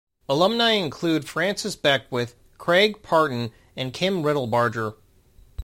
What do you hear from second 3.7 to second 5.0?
and Kim Riddlebarger.